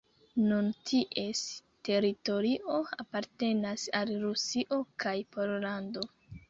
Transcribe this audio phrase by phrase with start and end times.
[0.43, 1.41] Nun ties
[1.89, 6.09] teritorio apartenas al Rusio kaj Pollando.